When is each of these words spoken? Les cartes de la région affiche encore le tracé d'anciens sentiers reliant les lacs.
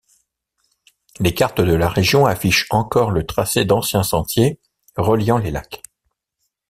Les 1.19 1.31
cartes 1.35 1.61
de 1.61 1.75
la 1.75 1.87
région 1.87 2.25
affiche 2.25 2.65
encore 2.71 3.11
le 3.11 3.23
tracé 3.23 3.65
d'anciens 3.65 4.01
sentiers 4.01 4.59
reliant 4.97 5.37
les 5.37 5.51
lacs. 5.51 5.83